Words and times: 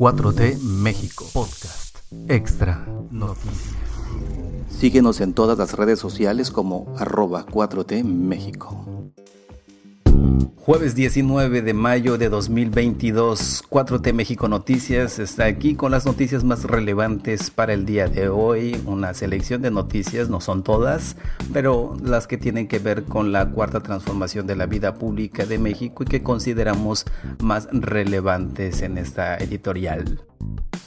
4T 0.00 0.58
México 0.62 1.26
Podcast 1.34 1.98
Extra 2.26 2.86
Noticias. 3.10 3.76
Síguenos 4.70 5.20
en 5.20 5.34
todas 5.34 5.58
las 5.58 5.74
redes 5.74 5.98
sociales 5.98 6.50
como 6.50 6.90
arroba 6.96 7.44
4T 7.44 8.02
México. 8.02 8.89
Jueves 10.62 10.94
19 10.94 11.62
de 11.62 11.72
mayo 11.72 12.18
de 12.18 12.28
2022, 12.28 13.64
4T 13.70 14.12
México 14.12 14.46
Noticias 14.46 15.18
está 15.18 15.46
aquí 15.46 15.74
con 15.74 15.90
las 15.90 16.04
noticias 16.04 16.44
más 16.44 16.64
relevantes 16.64 17.50
para 17.50 17.72
el 17.72 17.86
día 17.86 18.08
de 18.08 18.28
hoy. 18.28 18.78
Una 18.84 19.14
selección 19.14 19.62
de 19.62 19.70
noticias, 19.70 20.28
no 20.28 20.42
son 20.42 20.62
todas, 20.62 21.16
pero 21.54 21.96
las 22.04 22.26
que 22.26 22.36
tienen 22.36 22.68
que 22.68 22.78
ver 22.78 23.04
con 23.04 23.32
la 23.32 23.48
cuarta 23.48 23.80
transformación 23.80 24.46
de 24.46 24.56
la 24.56 24.66
vida 24.66 24.96
pública 24.96 25.46
de 25.46 25.58
México 25.58 26.02
y 26.02 26.06
que 26.06 26.22
consideramos 26.22 27.06
más 27.38 27.66
relevantes 27.72 28.82
en 28.82 28.98
esta 28.98 29.38
editorial. 29.38 30.20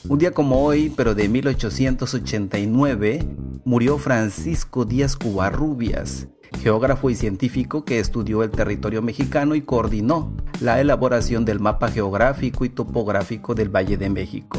Un 0.08 0.18
día 0.18 0.30
como 0.30 0.62
hoy, 0.62 0.92
pero 0.94 1.16
de 1.16 1.28
1889, 1.28 3.26
murió 3.64 3.98
Francisco 3.98 4.84
Díaz 4.84 5.16
Cubarrubias, 5.16 6.28
geógrafo 6.60 7.10
y 7.10 7.14
científico 7.14 7.84
que 7.84 7.98
estudió 7.98 8.42
el 8.42 8.50
territorio 8.50 9.02
mexicano 9.02 9.54
y 9.54 9.62
coordinó 9.62 10.32
la 10.60 10.80
elaboración 10.80 11.44
del 11.44 11.60
mapa 11.60 11.90
geográfico 11.90 12.64
y 12.64 12.68
topográfico 12.68 13.54
del 13.54 13.74
Valle 13.74 13.96
de 13.96 14.10
México. 14.10 14.58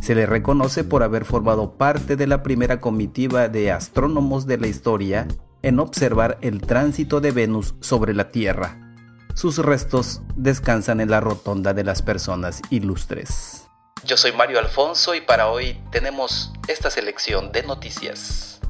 Se 0.00 0.14
le 0.14 0.26
reconoce 0.26 0.84
por 0.84 1.02
haber 1.02 1.24
formado 1.24 1.76
parte 1.76 2.16
de 2.16 2.26
la 2.26 2.42
primera 2.42 2.80
comitiva 2.80 3.48
de 3.48 3.70
astrónomos 3.70 4.46
de 4.46 4.58
la 4.58 4.66
historia 4.66 5.28
en 5.62 5.78
observar 5.78 6.38
el 6.40 6.62
tránsito 6.62 7.20
de 7.20 7.32
Venus 7.32 7.74
sobre 7.80 8.14
la 8.14 8.30
Tierra. 8.30 8.96
Sus 9.34 9.58
restos 9.58 10.22
descansan 10.36 11.00
en 11.00 11.10
la 11.10 11.20
rotonda 11.20 11.74
de 11.74 11.84
las 11.84 12.02
personas 12.02 12.62
ilustres. 12.70 13.59
Yo 14.04 14.16
soy 14.16 14.32
Mario 14.32 14.58
Alfonso 14.58 15.14
y 15.14 15.20
para 15.20 15.48
hoy 15.48 15.78
tenemos 15.92 16.52
esta 16.68 16.90
selección 16.90 17.52
de 17.52 17.62
noticias. 17.62 18.60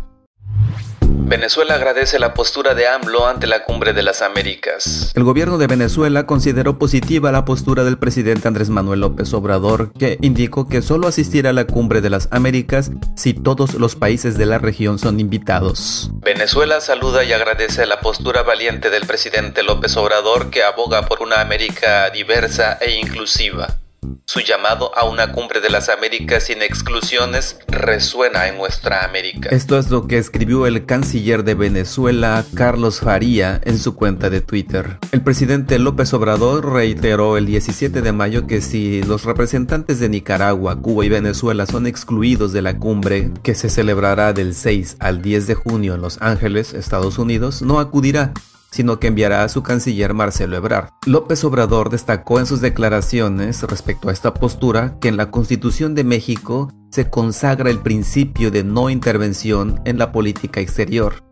Venezuela 1.02 1.74
agradece 1.74 2.18
la 2.18 2.34
postura 2.34 2.74
de 2.74 2.88
AMLO 2.88 3.28
ante 3.28 3.46
la 3.46 3.62
cumbre 3.62 3.92
de 3.92 4.02
las 4.02 4.20
Américas. 4.20 5.12
El 5.14 5.22
gobierno 5.22 5.58
de 5.58 5.68
Venezuela 5.68 6.26
consideró 6.26 6.76
positiva 6.80 7.30
la 7.30 7.44
postura 7.44 7.84
del 7.84 7.98
presidente 7.98 8.48
Andrés 8.48 8.68
Manuel 8.68 9.00
López 9.00 9.32
Obrador, 9.32 9.92
que 9.92 10.18
indicó 10.22 10.66
que 10.68 10.82
solo 10.82 11.06
asistirá 11.06 11.50
a 11.50 11.52
la 11.52 11.68
cumbre 11.68 12.00
de 12.00 12.10
las 12.10 12.26
Américas 12.32 12.90
si 13.14 13.32
todos 13.32 13.74
los 13.74 13.94
países 13.94 14.36
de 14.36 14.46
la 14.46 14.58
región 14.58 14.98
son 14.98 15.20
invitados. 15.20 16.10
Venezuela 16.14 16.80
saluda 16.80 17.22
y 17.22 17.32
agradece 17.32 17.86
la 17.86 18.00
postura 18.00 18.42
valiente 18.42 18.90
del 18.90 19.06
presidente 19.06 19.62
López 19.62 19.96
Obrador 19.96 20.50
que 20.50 20.64
aboga 20.64 21.06
por 21.06 21.22
una 21.22 21.40
América 21.40 22.10
diversa 22.10 22.76
e 22.80 22.98
inclusiva. 22.98 23.78
Su 24.24 24.40
llamado 24.40 24.96
a 24.96 25.04
una 25.04 25.32
cumbre 25.32 25.60
de 25.60 25.70
las 25.70 25.88
Américas 25.88 26.44
sin 26.44 26.62
exclusiones 26.62 27.58
resuena 27.66 28.48
en 28.48 28.56
nuestra 28.58 29.04
América. 29.04 29.48
Esto 29.50 29.76
es 29.76 29.90
lo 29.90 30.06
que 30.06 30.18
escribió 30.18 30.66
el 30.66 30.86
canciller 30.86 31.42
de 31.42 31.54
Venezuela, 31.54 32.44
Carlos 32.54 33.00
Faría, 33.00 33.60
en 33.64 33.76
su 33.78 33.96
cuenta 33.96 34.30
de 34.30 34.40
Twitter. 34.40 34.98
El 35.12 35.22
presidente 35.22 35.78
López 35.78 36.14
Obrador 36.14 36.72
reiteró 36.72 37.36
el 37.36 37.46
17 37.46 38.02
de 38.02 38.12
mayo 38.12 38.46
que 38.46 38.60
si 38.60 39.02
los 39.02 39.24
representantes 39.24 39.98
de 39.98 40.08
Nicaragua, 40.08 40.80
Cuba 40.80 41.04
y 41.04 41.08
Venezuela 41.08 41.66
son 41.66 41.86
excluidos 41.86 42.52
de 42.52 42.62
la 42.62 42.78
cumbre, 42.78 43.32
que 43.42 43.54
se 43.54 43.68
celebrará 43.68 44.32
del 44.32 44.54
6 44.54 44.96
al 45.00 45.22
10 45.22 45.46
de 45.48 45.54
junio 45.56 45.94
en 45.94 46.02
Los 46.02 46.22
Ángeles, 46.22 46.72
Estados 46.72 47.18
Unidos, 47.18 47.62
no 47.62 47.80
acudirá 47.80 48.32
sino 48.70 48.98
que 48.98 49.08
enviará 49.08 49.44
a 49.44 49.48
su 49.48 49.62
canciller 49.62 50.14
Marcelo 50.14 50.56
Ebrard. 50.56 50.90
López 51.06 51.44
Obrador 51.44 51.90
destacó 51.90 52.38
en 52.38 52.46
sus 52.46 52.60
declaraciones 52.60 53.62
respecto 53.62 54.08
a 54.08 54.12
esta 54.12 54.34
postura 54.34 54.98
que 55.00 55.08
en 55.08 55.16
la 55.16 55.30
Constitución 55.30 55.94
de 55.94 56.04
México 56.04 56.72
se 56.90 57.08
consagra 57.08 57.70
el 57.70 57.78
principio 57.78 58.50
de 58.50 58.64
no 58.64 58.90
intervención 58.90 59.80
en 59.84 59.98
la 59.98 60.12
política 60.12 60.60
exterior. 60.60 61.22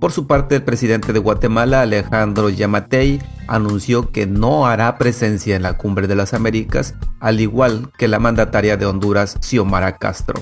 Por 0.00 0.12
su 0.12 0.26
parte, 0.26 0.56
el 0.56 0.62
presidente 0.62 1.12
de 1.12 1.18
Guatemala, 1.18 1.82
Alejandro 1.82 2.48
Yamatei, 2.48 3.20
anunció 3.48 4.10
que 4.10 4.26
no 4.26 4.66
hará 4.66 4.96
presencia 4.96 5.56
en 5.56 5.62
la 5.62 5.76
Cumbre 5.76 6.06
de 6.06 6.14
las 6.14 6.32
Américas, 6.32 6.94
al 7.20 7.40
igual 7.40 7.92
que 7.98 8.08
la 8.08 8.18
mandataria 8.18 8.78
de 8.78 8.86
Honduras, 8.86 9.36
Xiomara 9.42 9.98
Castro. 9.98 10.40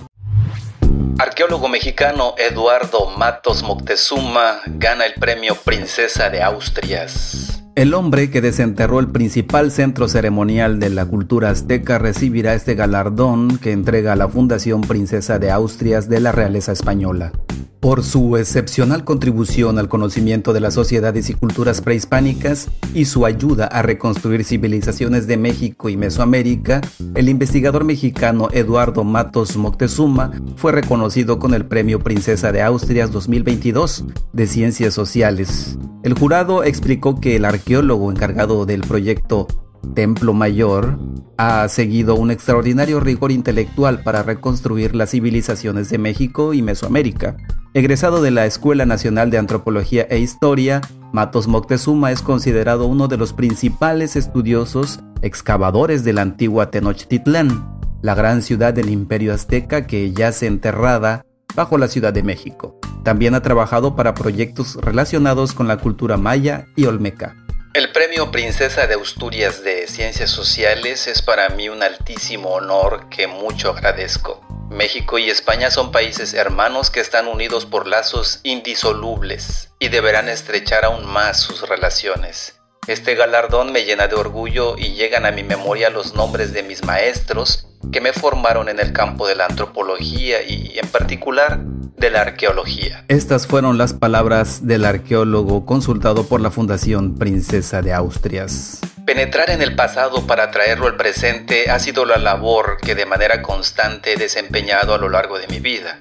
Arqueólogo 1.18 1.68
mexicano 1.68 2.36
Eduardo 2.38 3.06
Matos 3.06 3.64
Moctezuma 3.64 4.60
gana 4.66 5.04
el 5.04 5.14
premio 5.14 5.56
Princesa 5.56 6.30
de 6.30 6.40
Austrias. 6.40 7.57
El 7.78 7.94
hombre 7.94 8.28
que 8.28 8.40
desenterró 8.40 8.98
el 8.98 9.06
principal 9.06 9.70
centro 9.70 10.08
ceremonial 10.08 10.80
de 10.80 10.90
la 10.90 11.06
cultura 11.06 11.50
azteca 11.50 11.96
recibirá 11.96 12.54
este 12.54 12.74
galardón 12.74 13.56
que 13.58 13.70
entrega 13.70 14.16
la 14.16 14.28
Fundación 14.28 14.80
Princesa 14.80 15.38
de 15.38 15.52
Austrias 15.52 16.08
de 16.08 16.18
la 16.18 16.32
Realeza 16.32 16.72
Española. 16.72 17.30
Por 17.78 18.02
su 18.02 18.36
excepcional 18.36 19.04
contribución 19.04 19.78
al 19.78 19.88
conocimiento 19.88 20.52
de 20.52 20.58
las 20.58 20.74
sociedades 20.74 21.30
y 21.30 21.34
culturas 21.34 21.80
prehispánicas 21.80 22.66
y 22.94 23.04
su 23.04 23.24
ayuda 23.24 23.66
a 23.66 23.82
reconstruir 23.82 24.42
civilizaciones 24.42 25.28
de 25.28 25.36
México 25.36 25.88
y 25.88 25.96
Mesoamérica, 25.96 26.80
el 27.14 27.28
investigador 27.28 27.84
mexicano 27.84 28.48
Eduardo 28.50 29.04
Matos 29.04 29.56
Moctezuma 29.56 30.32
fue 30.56 30.72
reconocido 30.72 31.38
con 31.38 31.54
el 31.54 31.66
Premio 31.66 32.00
Princesa 32.00 32.50
de 32.50 32.62
Austrias 32.62 33.12
2022 33.12 34.06
de 34.32 34.46
Ciencias 34.48 34.94
Sociales. 34.94 35.78
El 36.02 36.14
jurado 36.14 36.64
explicó 36.64 37.20
que 37.20 37.36
el 37.36 37.44
arqueólogo 37.68 38.10
encargado 38.10 38.64
del 38.64 38.80
proyecto 38.80 39.46
Templo 39.94 40.32
Mayor 40.32 40.98
ha 41.36 41.68
seguido 41.68 42.14
un 42.14 42.30
extraordinario 42.30 42.98
rigor 42.98 43.30
intelectual 43.30 44.02
para 44.02 44.22
reconstruir 44.22 44.96
las 44.96 45.10
civilizaciones 45.10 45.90
de 45.90 45.98
México 45.98 46.54
y 46.54 46.62
Mesoamérica. 46.62 47.36
Egresado 47.74 48.22
de 48.22 48.30
la 48.30 48.46
Escuela 48.46 48.86
Nacional 48.86 49.30
de 49.30 49.36
Antropología 49.36 50.06
e 50.08 50.18
Historia, 50.18 50.80
Matos 51.12 51.46
Moctezuma 51.46 52.10
es 52.10 52.22
considerado 52.22 52.86
uno 52.86 53.06
de 53.06 53.18
los 53.18 53.34
principales 53.34 54.16
estudiosos 54.16 55.00
excavadores 55.20 56.04
de 56.04 56.14
la 56.14 56.22
antigua 56.22 56.70
Tenochtitlán, 56.70 57.78
la 58.00 58.14
gran 58.14 58.40
ciudad 58.40 58.72
del 58.72 58.88
imperio 58.88 59.34
azteca 59.34 59.86
que 59.86 60.10
yace 60.12 60.46
enterrada 60.46 61.26
bajo 61.54 61.76
la 61.76 61.88
Ciudad 61.88 62.14
de 62.14 62.22
México. 62.22 62.78
También 63.02 63.34
ha 63.34 63.42
trabajado 63.42 63.94
para 63.94 64.14
proyectos 64.14 64.76
relacionados 64.76 65.52
con 65.52 65.68
la 65.68 65.76
cultura 65.76 66.16
maya 66.16 66.64
y 66.74 66.86
olmeca. 66.86 67.36
El 67.74 67.92
premio 67.92 68.30
Princesa 68.30 68.86
de 68.86 68.94
Asturias 68.94 69.62
de 69.62 69.86
Ciencias 69.86 70.30
Sociales 70.30 71.06
es 71.06 71.20
para 71.20 71.50
mí 71.50 71.68
un 71.68 71.82
altísimo 71.82 72.54
honor 72.54 73.10
que 73.10 73.26
mucho 73.26 73.70
agradezco. 73.70 74.40
México 74.70 75.18
y 75.18 75.28
España 75.28 75.70
son 75.70 75.92
países 75.92 76.32
hermanos 76.32 76.90
que 76.90 77.00
están 77.00 77.28
unidos 77.28 77.66
por 77.66 77.86
lazos 77.86 78.40
indisolubles 78.42 79.70
y 79.78 79.88
deberán 79.88 80.30
estrechar 80.30 80.86
aún 80.86 81.04
más 81.04 81.40
sus 81.40 81.68
relaciones. 81.68 82.58
Este 82.86 83.14
galardón 83.14 83.70
me 83.70 83.84
llena 83.84 84.08
de 84.08 84.16
orgullo 84.16 84.78
y 84.78 84.94
llegan 84.94 85.26
a 85.26 85.30
mi 85.30 85.42
memoria 85.42 85.90
los 85.90 86.14
nombres 86.14 86.54
de 86.54 86.62
mis 86.62 86.82
maestros 86.84 87.67
que 87.92 88.00
me 88.00 88.12
formaron 88.12 88.68
en 88.68 88.80
el 88.80 88.92
campo 88.92 89.26
de 89.26 89.36
la 89.36 89.46
antropología 89.46 90.42
y 90.42 90.78
en 90.78 90.88
particular 90.88 91.60
de 91.98 92.10
la 92.10 92.22
arqueología. 92.22 93.04
Estas 93.08 93.46
fueron 93.46 93.76
las 93.78 93.92
palabras 93.92 94.66
del 94.66 94.84
arqueólogo 94.84 95.66
consultado 95.66 96.24
por 96.24 96.40
la 96.40 96.50
Fundación 96.50 97.16
Princesa 97.16 97.82
de 97.82 97.92
Austrias. 97.92 98.80
Penetrar 99.04 99.50
en 99.50 99.62
el 99.62 99.74
pasado 99.74 100.26
para 100.26 100.50
traerlo 100.50 100.86
al 100.86 100.96
presente 100.96 101.70
ha 101.70 101.78
sido 101.78 102.04
la 102.04 102.18
labor 102.18 102.76
que 102.80 102.94
de 102.94 103.06
manera 103.06 103.42
constante 103.42 104.12
he 104.12 104.16
desempeñado 104.16 104.94
a 104.94 104.98
lo 104.98 105.08
largo 105.08 105.38
de 105.38 105.48
mi 105.48 105.60
vida. 105.60 105.96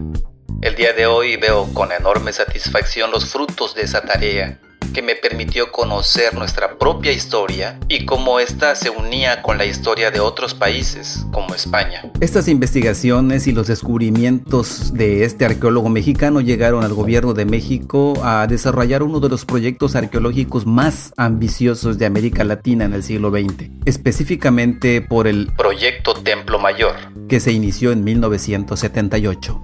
El 0.62 0.76
día 0.76 0.94
de 0.94 1.06
hoy 1.06 1.38
veo 1.38 1.74
con 1.74 1.92
enorme 1.92 2.34
satisfacción 2.34 3.12
los 3.12 3.26
frutos 3.32 3.76
de 3.76 3.84
esa 3.84 4.02
tarea 4.02 4.60
que 4.97 5.03
me 5.03 5.13
permitió 5.13 5.72
conocer 5.72 6.34
nuestra 6.34 6.80
propia 6.80 7.12
historia 7.12 7.80
y 7.88 8.06
cómo 8.06 8.40
ésta 8.40 8.74
se 8.74 8.90
unía 8.90 9.44
con 9.44 9.59
la 9.59 9.66
historia 9.66 10.09
de 10.09 10.19
otros 10.19 10.56
países, 10.56 11.24
como 11.31 11.54
España. 11.54 12.12
Estas 12.19 12.48
investigaciones 12.48 13.45
y 13.45 13.51
los 13.51 13.68
descubrimientos 13.68 14.95
de 14.95 15.24
este 15.24 15.45
arqueólogo 15.45 15.89
mexicano 15.89 16.42
llegaron 16.42 16.83
al 16.83 16.95
gobierno 16.95 17.36
de 17.36 17.45
México 17.45 18.16
a 18.24 18.48
desarrollar 18.48 19.04
uno 19.04 19.19
de 19.19 19.30
los 19.30 19.45
proyectos 19.45 19.95
arqueológicos 19.95 20.66
más 20.66 21.13
ambiciosos 21.16 22.00
de 22.00 22.07
América 22.07 22.44
Latina 22.44 22.86
en 22.86 22.94
el 22.94 23.04
siglo 23.04 23.30
XX, 23.30 23.69
específicamente 23.86 25.04
por 25.04 25.27
el 25.27 25.51
Proyecto 25.56 26.16
Templo 26.16 26.57
Mayor, 26.57 26.95
que 27.30 27.39
se 27.39 27.51
inició 27.51 27.92
en 27.92 28.04
1978. 28.04 29.62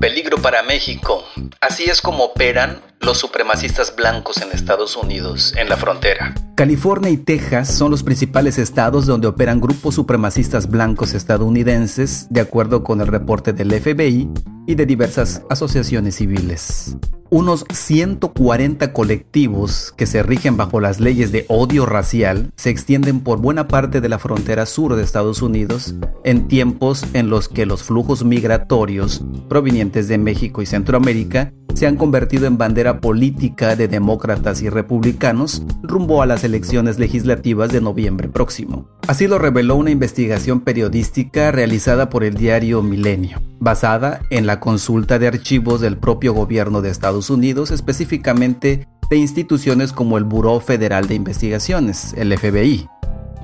Peligro 0.00 0.38
para 0.38 0.62
México. 0.62 1.24
Así 1.60 1.84
es 1.84 2.00
como 2.00 2.24
operan 2.24 2.80
los 3.00 3.18
supremacistas 3.18 3.94
blancos 3.94 4.40
en 4.42 4.52
Estados 4.52 4.96
Unidos, 4.96 5.54
en 5.56 5.68
la 5.68 5.76
frontera. 5.76 6.34
California 6.56 7.10
y 7.10 7.16
Texas 7.16 7.74
son 7.74 7.90
los 7.90 8.02
principales 8.02 8.58
estados 8.58 9.06
donde 9.06 9.28
operan 9.28 9.60
grupos 9.60 9.94
supremacistas 9.94 10.68
blancos 10.68 11.14
estadounidenses, 11.14 12.26
de 12.30 12.40
acuerdo 12.40 12.82
con 12.82 13.00
el 13.00 13.06
reporte 13.06 13.52
del 13.52 13.72
FBI 13.72 14.30
y 14.66 14.74
de 14.74 14.86
diversas 14.86 15.42
asociaciones 15.50 16.16
civiles. 16.16 16.96
Unos 17.34 17.64
140 17.72 18.92
colectivos 18.92 19.92
que 19.96 20.06
se 20.06 20.22
rigen 20.22 20.56
bajo 20.56 20.78
las 20.78 21.00
leyes 21.00 21.32
de 21.32 21.46
odio 21.48 21.84
racial 21.84 22.52
se 22.54 22.70
extienden 22.70 23.22
por 23.22 23.40
buena 23.40 23.66
parte 23.66 24.00
de 24.00 24.08
la 24.08 24.20
frontera 24.20 24.66
sur 24.66 24.94
de 24.94 25.02
Estados 25.02 25.42
Unidos 25.42 25.96
en 26.22 26.46
tiempos 26.46 27.04
en 27.12 27.30
los 27.30 27.48
que 27.48 27.66
los 27.66 27.82
flujos 27.82 28.24
migratorios 28.24 29.24
provenientes 29.48 30.06
de 30.06 30.16
México 30.16 30.62
y 30.62 30.66
Centroamérica 30.66 31.52
se 31.74 31.88
han 31.88 31.96
convertido 31.96 32.46
en 32.46 32.56
bandera 32.56 33.00
política 33.00 33.74
de 33.74 33.88
demócratas 33.88 34.62
y 34.62 34.68
republicanos 34.68 35.62
rumbo 35.82 36.22
a 36.22 36.26
las 36.26 36.44
elecciones 36.44 36.98
legislativas 37.00 37.72
de 37.72 37.80
noviembre 37.80 38.28
próximo. 38.28 38.88
Así 39.08 39.26
lo 39.26 39.38
reveló 39.38 39.74
una 39.74 39.90
investigación 39.90 40.60
periodística 40.60 41.50
realizada 41.50 42.10
por 42.10 42.22
el 42.22 42.34
diario 42.34 42.80
Milenio, 42.82 43.42
basada 43.58 44.20
en 44.30 44.46
la 44.46 44.60
consulta 44.60 45.18
de 45.18 45.26
archivos 45.26 45.80
del 45.80 45.98
propio 45.98 46.32
gobierno 46.32 46.80
de 46.80 46.90
Estados 46.90 47.23
Unidos, 47.30 47.70
específicamente 47.70 48.86
de 49.10 49.16
instituciones 49.16 49.92
como 49.92 50.18
el 50.18 50.24
Buró 50.24 50.60
Federal 50.60 51.06
de 51.06 51.14
Investigaciones, 51.14 52.14
el 52.16 52.36
FBI. 52.36 52.88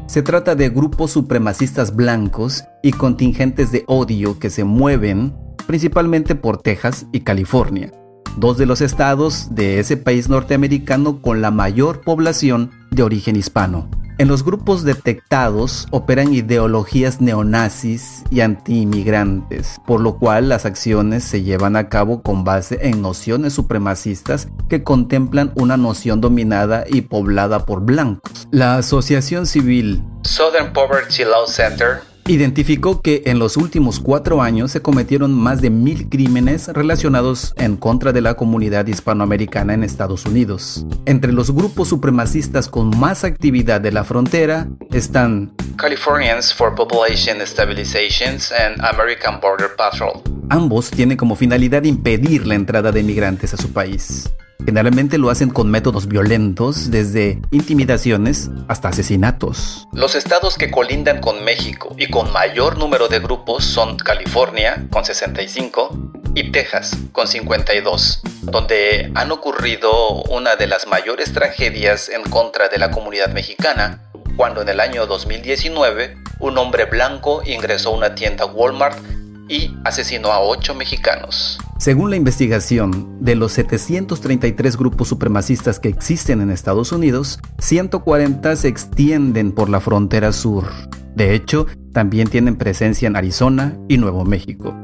Se 0.07 0.23
trata 0.23 0.55
de 0.55 0.71
grupos 0.71 1.13
supremacistas 1.13 1.95
blancos 1.95 2.65
y 2.83 2.93
contingentes 2.93 3.71
de 3.71 3.85
odio 3.87 4.39
que 4.39 4.51
se 4.51 4.65
mueven 4.65 5.35
principalmente 5.67 6.35
por 6.35 6.59
Texas 6.59 7.07
y 7.13 7.21
California 7.21 7.93
dos 8.37 8.57
de 8.59 8.67
los 8.67 8.81
estados 8.81 9.55
de 9.55 9.81
ese 9.81 9.97
país 9.97 10.29
norteamericano 10.29 11.21
con 11.21 11.41
la 11.41 11.51
mayor 11.51 12.03
población 12.03 12.71
de 12.91 13.03
origen 13.03 13.37
hispano. 13.37 13.89
En 14.21 14.29
los 14.29 14.45
grupos 14.45 14.85
detectados 14.85 15.89
operan 15.93 16.35
ideologías 16.35 17.23
neonazis 17.23 18.23
y 18.29 18.41
antiinmigrantes, 18.41 19.81
por 19.87 20.03
lo 20.03 20.19
cual 20.19 20.51
las 20.51 20.67
acciones 20.67 21.25
se 21.25 21.43
llevan 21.43 21.75
a 21.75 21.89
cabo 21.89 22.21
con 22.21 22.45
base 22.45 22.81
en 22.83 23.01
nociones 23.01 23.55
supremacistas 23.55 24.49
que 24.69 24.83
contemplan 24.85 25.53
una 25.55 25.79
noción 25.79 26.21
dominada 26.21 26.85
y 26.87 27.01
poblada 27.01 27.65
por 27.65 27.81
blancos. 27.81 28.47
La 28.51 28.77
asociación 28.77 29.47
civil 29.47 30.03
Southern 30.21 30.75
Poverty 30.75 31.25
Law 31.25 31.47
Center 31.47 32.10
identificó 32.27 33.01
que 33.01 33.23
en 33.27 33.39
los 33.39 33.57
últimos 33.57 34.01
cuatro 34.01 34.43
años 34.43 34.71
se 34.73 34.83
cometieron 34.83 35.33
más 35.33 35.61
de 35.61 35.71
mil 35.71 36.09
crímenes 36.09 36.69
relacionados 36.69 37.55
en 37.57 37.77
contra 37.77 38.13
de 38.13 38.21
la 38.21 38.35
comunidad 38.35 38.87
hispanoamericana 38.87 39.75
en 39.75 39.85
Estados 39.85 40.27
Unidos. 40.27 40.87
Entre 41.07 41.33
los 41.33 41.51
grupos 41.51 41.89
supremacistas 41.89 42.69
con 42.69 42.97
más 42.99 43.25
actividad 43.25 43.81
de 43.81 43.93
la 43.93 44.05
frontera 44.05 44.69
están 44.93 45.53
Californians 45.77 46.53
for 46.53 46.75
Population 46.75 47.41
Stabilization 47.47 48.39
and 48.59 48.81
American 48.85 49.41
Border 49.41 49.71
Patrol. 49.77 50.40
Ambos 50.51 50.91
tienen 50.91 51.17
como 51.17 51.37
finalidad 51.37 51.85
impedir 51.85 52.45
la 52.45 52.57
entrada 52.57 52.91
de 52.91 53.05
migrantes 53.05 53.55
a 53.55 53.57
su 53.57 53.73
país. 53.73 54.29
Generalmente 54.67 55.17
lo 55.17 55.31
hacen 55.31 55.49
con 55.49 55.71
métodos 55.71 56.09
violentos, 56.09 56.91
desde 56.91 57.41
intimidaciones 57.53 58.51
hasta 58.67 58.89
asesinatos. 58.89 59.87
Los 59.93 60.17
estados 60.17 60.59
que 60.59 60.73
colindan 60.73 61.21
con 61.21 61.45
México 61.45 61.95
y 61.97 62.11
con 62.11 62.33
mayor 62.33 62.79
número 62.79 63.07
de 63.07 63.21
grupos 63.21 63.65
son 63.65 63.97
California, 63.97 64.89
con 64.91 65.05
65, 65.05 66.11
y 66.35 66.51
Texas, 66.51 66.97
con 67.13 67.29
52, 67.29 68.21
donde 68.43 69.13
han 69.15 69.31
ocurrido 69.31 70.23
una 70.31 70.57
de 70.57 70.67
las 70.67 70.89
mayores 70.89 71.33
tragedias 71.33 72.09
en 72.09 72.25
contra 72.25 72.69
de 72.69 72.79
la 72.79 72.91
comunidad 72.91 73.33
mexicana, 73.33 74.11
cuando 74.37 74.63
en 74.63 74.69
el 74.69 74.81
año 74.81 75.07
2019 75.07 76.17
un 76.41 76.59
hombre 76.59 76.87
blanco 76.87 77.41
ingresó 77.45 77.91
a 77.91 77.97
una 77.97 78.15
tienda 78.17 78.47
Walmart 78.47 78.99
y 79.51 79.77
asesinó 79.85 80.31
a 80.33 80.41
8 80.41 80.75
mexicanos. 80.75 81.59
Según 81.79 82.11
la 82.11 82.17
investigación, 82.17 83.19
de 83.21 83.35
los 83.35 83.53
733 83.53 84.77
grupos 84.77 85.09
supremacistas 85.09 85.81
que 85.81 85.89
existen 85.89 86.41
en 86.41 86.51
Estados 86.51 86.93
Unidos, 86.93 87.41
140 87.59 88.55
se 88.57 88.69
extienden 88.69 89.53
por 89.53 89.69
la 89.69 89.81
frontera 89.81 90.33
sur. 90.33 90.65
De 91.15 91.35
hecho, 91.35 91.67
también 91.93 92.29
tienen 92.29 92.57
presencia 92.57 93.09
en 93.09 93.17
Arizona 93.17 93.77
y 93.89 93.99
Nuevo 93.99 94.25
México. 94.25 94.75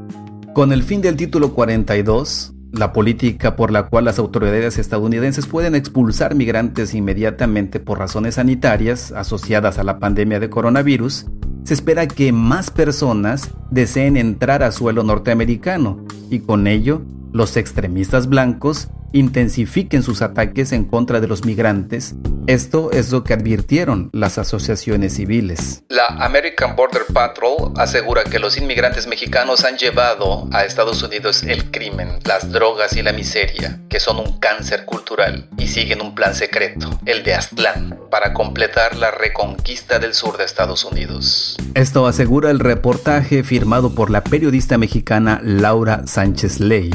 Con 0.53 0.73
el 0.73 0.83
fin 0.83 1.01
del 1.01 1.15
título 1.15 1.53
42, 1.53 2.53
la 2.73 2.91
política 2.91 3.55
por 3.55 3.71
la 3.71 3.87
cual 3.87 4.05
las 4.05 4.19
autoridades 4.19 4.77
estadounidenses 4.77 5.45
pueden 5.45 5.75
expulsar 5.75 6.35
migrantes 6.35 6.93
inmediatamente 6.93 7.79
por 7.79 7.99
razones 7.99 8.35
sanitarias 8.35 9.11
asociadas 9.11 9.77
a 9.77 9.83
la 9.83 9.99
pandemia 9.99 10.39
de 10.39 10.49
coronavirus, 10.49 11.27
se 11.67 11.73
espera 11.73 12.07
que 12.07 12.31
más 12.31 12.71
personas 12.71 13.51
deseen 13.71 14.15
entrar 14.15 14.63
a 14.63 14.71
suelo 14.71 15.03
norteamericano 15.03 15.99
y 16.29 16.39
con 16.39 16.65
ello 16.65 17.01
los 17.33 17.57
extremistas 17.57 18.29
blancos 18.29 18.87
intensifiquen 19.11 20.01
sus 20.01 20.21
ataques 20.21 20.71
en 20.71 20.85
contra 20.85 21.19
de 21.19 21.27
los 21.27 21.43
migrantes. 21.43 22.15
Esto 22.47 22.91
es 22.93 23.11
lo 23.11 23.25
que 23.25 23.33
advirtieron 23.33 24.09
las 24.13 24.37
asociaciones 24.37 25.15
civiles. 25.15 25.83
La 25.89 26.05
American 26.05 26.77
Border 26.77 27.01
Patrol 27.13 27.73
asegura 27.75 28.23
que 28.23 28.39
los 28.39 28.57
inmigrantes 28.57 29.05
mexicanos 29.05 29.65
han 29.65 29.77
llevado 29.77 30.47
a 30.53 30.63
Estados 30.63 31.03
Unidos 31.03 31.43
el 31.43 31.69
crimen, 31.71 32.19
las 32.23 32.49
drogas 32.49 32.95
y 32.95 33.03
la 33.03 33.11
miseria, 33.11 33.81
que 33.89 33.99
son 33.99 34.19
un 34.19 34.39
cáncer 34.39 34.85
cultural, 34.85 35.49
y 35.57 35.67
siguen 35.67 36.01
un 36.01 36.15
plan 36.15 36.33
secreto, 36.33 36.89
el 37.05 37.23
de 37.23 37.33
Aztlán, 37.33 37.99
para 38.09 38.33
completar 38.33 38.95
la 38.95 39.11
reconquista 39.11 39.99
del 39.99 40.13
sur 40.13 40.37
de 40.37 40.45
Estados 40.45 40.85
Unidos. 40.85 41.57
Esto 41.73 42.07
asegura 42.07 42.49
el 42.49 42.59
reportaje 42.59 43.43
firmado 43.43 43.93
por 43.93 44.09
la 44.09 44.23
periodista 44.23 44.77
mexicana 44.77 45.41
Laura 45.43 46.07
Sánchez 46.07 46.61
Ley 46.61 46.91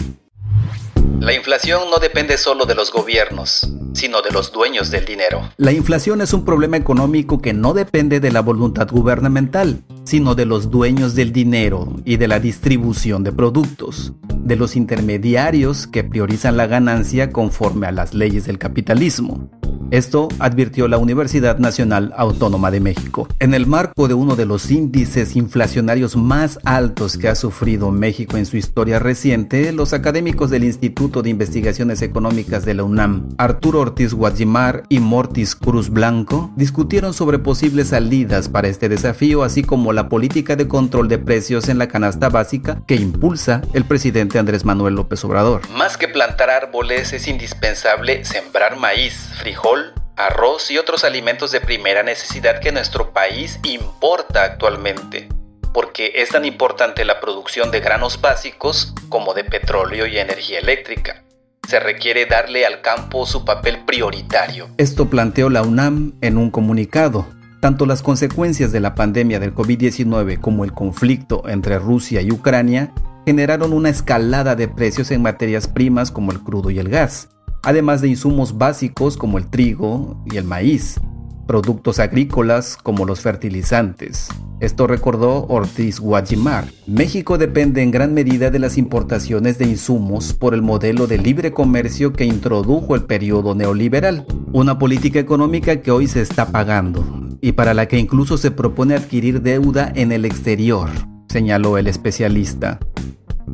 la 1.22 1.34
inflación 1.34 1.88
no 1.88 1.98
depende 1.98 2.36
solo 2.36 2.66
de 2.66 2.74
los 2.74 2.90
gobiernos, 2.90 3.60
sino 3.92 4.22
de 4.22 4.30
los 4.30 4.52
dueños 4.52 4.90
del 4.90 5.04
dinero. 5.04 5.50
La 5.56 5.72
inflación 5.72 6.20
es 6.20 6.32
un 6.32 6.44
problema 6.44 6.76
económico 6.76 7.40
que 7.40 7.52
no 7.52 7.74
depende 7.74 8.20
de 8.20 8.32
la 8.32 8.40
voluntad 8.40 8.88
gubernamental, 8.90 9.82
sino 10.04 10.34
de 10.34 10.46
los 10.46 10.70
dueños 10.70 11.14
del 11.14 11.32
dinero 11.32 11.94
y 12.04 12.16
de 12.16 12.28
la 12.28 12.40
distribución 12.40 13.24
de 13.24 13.32
productos, 13.32 14.12
de 14.34 14.56
los 14.56 14.76
intermediarios 14.76 15.86
que 15.86 16.04
priorizan 16.04 16.56
la 16.56 16.66
ganancia 16.66 17.30
conforme 17.30 17.86
a 17.86 17.92
las 17.92 18.14
leyes 18.14 18.46
del 18.46 18.58
capitalismo. 18.58 19.50
Esto 19.92 20.28
advirtió 20.38 20.88
la 20.88 20.96
Universidad 20.96 21.58
Nacional 21.58 22.14
Autónoma 22.16 22.70
de 22.70 22.80
México. 22.80 23.28
En 23.40 23.52
el 23.52 23.66
marco 23.66 24.08
de 24.08 24.14
uno 24.14 24.36
de 24.36 24.46
los 24.46 24.70
índices 24.70 25.36
inflacionarios 25.36 26.16
más 26.16 26.58
altos 26.64 27.18
que 27.18 27.28
ha 27.28 27.34
sufrido 27.34 27.90
México 27.90 28.38
en 28.38 28.46
su 28.46 28.56
historia 28.56 28.98
reciente, 28.98 29.70
los 29.70 29.92
académicos 29.92 30.48
del 30.48 30.64
Instituto 30.64 31.20
de 31.20 31.28
Investigaciones 31.28 32.00
Económicas 32.00 32.64
de 32.64 32.72
la 32.72 32.84
UNAM, 32.84 33.28
Arturo 33.36 33.80
Ortiz 33.80 34.14
Guadimar 34.14 34.84
y 34.88 34.98
Mortis 34.98 35.54
Cruz 35.54 35.90
Blanco, 35.90 36.50
discutieron 36.56 37.12
sobre 37.12 37.38
posibles 37.38 37.88
salidas 37.88 38.48
para 38.48 38.68
este 38.68 38.88
desafío, 38.88 39.42
así 39.42 39.62
como 39.62 39.92
la 39.92 40.08
política 40.08 40.56
de 40.56 40.68
control 40.68 41.08
de 41.08 41.18
precios 41.18 41.68
en 41.68 41.76
la 41.76 41.88
canasta 41.88 42.30
básica 42.30 42.80
que 42.86 42.94
impulsa 42.94 43.60
el 43.74 43.84
presidente 43.84 44.38
Andrés 44.38 44.64
Manuel 44.64 44.94
López 44.94 45.22
Obrador. 45.26 45.60
Más 45.76 45.98
que 45.98 46.08
plantar 46.08 46.48
árboles, 46.48 47.12
es 47.12 47.28
indispensable 47.28 48.24
sembrar 48.24 48.78
maíz, 48.78 49.28
frijol, 49.38 49.81
arroz 50.16 50.70
y 50.70 50.78
otros 50.78 51.04
alimentos 51.04 51.52
de 51.52 51.60
primera 51.60 52.02
necesidad 52.02 52.60
que 52.60 52.72
nuestro 52.72 53.12
país 53.12 53.58
importa 53.64 54.44
actualmente, 54.44 55.28
porque 55.72 56.12
es 56.16 56.30
tan 56.30 56.44
importante 56.44 57.04
la 57.04 57.20
producción 57.20 57.70
de 57.70 57.80
granos 57.80 58.20
básicos 58.20 58.94
como 59.08 59.34
de 59.34 59.44
petróleo 59.44 60.06
y 60.06 60.18
energía 60.18 60.58
eléctrica. 60.58 61.24
Se 61.68 61.80
requiere 61.80 62.26
darle 62.26 62.66
al 62.66 62.82
campo 62.82 63.24
su 63.24 63.44
papel 63.44 63.84
prioritario. 63.84 64.68
Esto 64.76 65.08
planteó 65.08 65.48
la 65.48 65.62
UNAM 65.62 66.14
en 66.20 66.36
un 66.36 66.50
comunicado. 66.50 67.26
Tanto 67.60 67.86
las 67.86 68.02
consecuencias 68.02 68.72
de 68.72 68.80
la 68.80 68.94
pandemia 68.94 69.38
del 69.38 69.54
COVID-19 69.54 70.40
como 70.40 70.64
el 70.64 70.72
conflicto 70.72 71.48
entre 71.48 71.78
Rusia 71.78 72.20
y 72.20 72.32
Ucrania 72.32 72.92
generaron 73.24 73.72
una 73.72 73.88
escalada 73.88 74.56
de 74.56 74.66
precios 74.66 75.12
en 75.12 75.22
materias 75.22 75.68
primas 75.68 76.10
como 76.10 76.32
el 76.32 76.40
crudo 76.40 76.70
y 76.70 76.80
el 76.80 76.88
gas 76.88 77.28
además 77.62 78.00
de 78.00 78.08
insumos 78.08 78.58
básicos 78.58 79.16
como 79.16 79.38
el 79.38 79.48
trigo 79.48 80.22
y 80.30 80.36
el 80.36 80.44
maíz, 80.44 81.00
productos 81.46 81.98
agrícolas 81.98 82.76
como 82.76 83.04
los 83.04 83.20
fertilizantes. 83.20 84.28
Esto 84.60 84.86
recordó 84.86 85.46
Ortiz 85.48 85.98
Guajimar. 85.98 86.66
México 86.86 87.36
depende 87.36 87.82
en 87.82 87.90
gran 87.90 88.14
medida 88.14 88.50
de 88.50 88.60
las 88.60 88.78
importaciones 88.78 89.58
de 89.58 89.66
insumos 89.66 90.34
por 90.34 90.54
el 90.54 90.62
modelo 90.62 91.08
de 91.08 91.18
libre 91.18 91.52
comercio 91.52 92.12
que 92.12 92.24
introdujo 92.24 92.94
el 92.94 93.02
periodo 93.04 93.54
neoliberal, 93.54 94.24
una 94.52 94.78
política 94.78 95.18
económica 95.18 95.80
que 95.80 95.90
hoy 95.90 96.06
se 96.06 96.20
está 96.20 96.46
pagando 96.52 97.22
y 97.40 97.52
para 97.52 97.74
la 97.74 97.86
que 97.86 97.98
incluso 97.98 98.38
se 98.38 98.52
propone 98.52 98.94
adquirir 98.94 99.42
deuda 99.42 99.92
en 99.96 100.12
el 100.12 100.24
exterior, 100.24 100.88
señaló 101.28 101.76
el 101.76 101.88
especialista. 101.88 102.78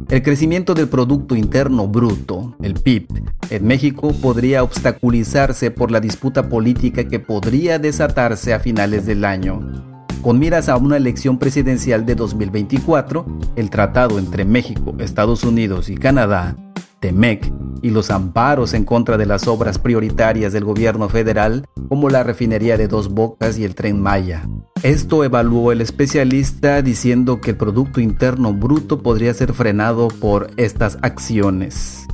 El 0.08 0.22
crecimiento 0.22 0.74
del 0.74 0.88
Producto 0.88 1.34
Interno 1.34 1.88
Bruto, 1.88 2.56
el 2.62 2.74
PIB, 2.74 3.08
en 3.50 3.66
México 3.66 4.12
podría 4.22 4.62
obstaculizarse 4.62 5.70
por 5.70 5.90
la 5.90 6.00
disputa 6.00 6.48
política 6.48 7.08
que 7.08 7.20
podría 7.20 7.78
desatarse 7.78 8.54
a 8.54 8.60
finales 8.60 9.06
del 9.06 9.24
año. 9.24 9.97
Con 10.22 10.38
miras 10.38 10.68
a 10.68 10.76
una 10.76 10.96
elección 10.96 11.38
presidencial 11.38 12.04
de 12.04 12.14
2024, 12.14 13.24
el 13.56 13.70
tratado 13.70 14.18
entre 14.18 14.44
México, 14.44 14.94
Estados 14.98 15.44
Unidos 15.44 15.88
y 15.88 15.96
Canadá 15.96 16.56
TEMEC 17.00 17.52
y 17.82 17.90
los 17.90 18.10
amparos 18.10 18.74
en 18.74 18.84
contra 18.84 19.16
de 19.16 19.26
las 19.26 19.46
obras 19.46 19.78
prioritarias 19.78 20.52
del 20.52 20.64
gobierno 20.64 21.08
federal, 21.08 21.66
como 21.88 22.10
la 22.10 22.22
refinería 22.22 22.76
de 22.76 22.88
Dos 22.88 23.08
Bocas 23.08 23.58
y 23.58 23.64
el 23.64 23.74
tren 23.74 24.00
Maya. 24.00 24.48
Esto 24.82 25.24
evaluó 25.24 25.72
el 25.72 25.80
especialista 25.80 26.82
diciendo 26.82 27.40
que 27.40 27.50
el 27.50 27.56
Producto 27.56 28.00
Interno 28.00 28.52
Bruto 28.52 29.02
podría 29.02 29.32
ser 29.34 29.52
frenado 29.52 30.08
por 30.08 30.50
estas 30.56 30.98
acciones. 31.02 32.06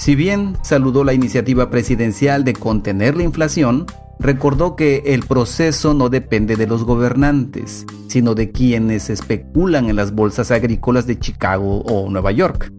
Si 0.00 0.14
bien 0.14 0.56
saludó 0.62 1.04
la 1.04 1.12
iniciativa 1.12 1.68
presidencial 1.68 2.42
de 2.42 2.54
contener 2.54 3.18
la 3.18 3.22
inflación, 3.22 3.84
recordó 4.18 4.74
que 4.74 5.02
el 5.04 5.24
proceso 5.24 5.92
no 5.92 6.08
depende 6.08 6.56
de 6.56 6.66
los 6.66 6.84
gobernantes, 6.84 7.84
sino 8.08 8.34
de 8.34 8.50
quienes 8.50 9.10
especulan 9.10 9.90
en 9.90 9.96
las 9.96 10.14
bolsas 10.14 10.52
agrícolas 10.52 11.06
de 11.06 11.18
Chicago 11.18 11.82
o 11.82 12.08
Nueva 12.08 12.32
York 12.32 12.72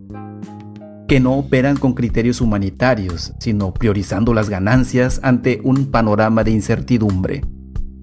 que 1.08 1.20
no 1.20 1.38
operan 1.38 1.78
con 1.78 1.94
criterios 1.94 2.42
humanitarios, 2.42 3.34
sino 3.38 3.72
priorizando 3.72 4.34
las 4.34 4.50
ganancias 4.50 5.20
ante 5.24 5.60
un 5.64 5.92
panorama 5.92 6.44
de 6.44 6.52
incertidumbre. 6.52 7.42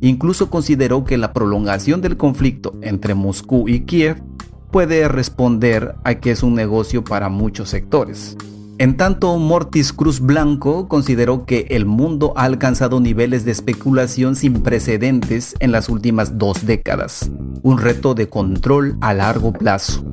Incluso 0.01 0.49
consideró 0.49 1.03
que 1.05 1.17
la 1.17 1.33
prolongación 1.33 2.03
del 2.03 2.19
conflicto 2.19 2.79
entre 2.83 3.15
Moscú 3.15 3.67
y 3.67 3.81
Kiev 3.81 4.23
puede 4.71 5.09
responder 5.09 5.97
a 6.05 6.17
que 6.17 6.31
es 6.31 6.45
un 6.45 6.55
negocio 6.55 7.03
para 7.03 7.31
muchos 7.31 7.71
sectores. 7.71 8.37
En 8.81 8.97
tanto, 8.97 9.37
Mortis 9.39 9.93
Cruz 9.93 10.21
Blanco 10.21 10.87
consideró 10.87 11.45
que 11.45 11.67
el 11.71 11.85
mundo 11.85 12.33
ha 12.37 12.45
alcanzado 12.45 13.01
niveles 13.01 13.45
de 13.45 13.51
especulación 13.51 14.37
sin 14.37 14.63
precedentes 14.63 15.57
en 15.59 15.73
las 15.73 15.89
últimas 15.89 16.39
dos 16.39 16.65
décadas, 16.65 17.29
un 17.63 17.79
reto 17.79 18.15
de 18.15 18.29
control 18.29 18.97
a 19.01 19.15
largo 19.15 19.53
plazo. 19.53 20.05